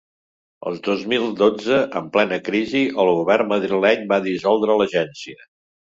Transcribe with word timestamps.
El 0.71 0.79
dos 0.87 1.03
mil 1.11 1.27
dotze, 1.41 1.77
en 2.01 2.09
plena 2.17 2.41
crisi, 2.49 2.83
el 3.05 3.15
govern 3.21 3.55
madrileny 3.55 4.13
va 4.15 4.23
dissoldre 4.29 4.85
l’agència. 4.85 5.53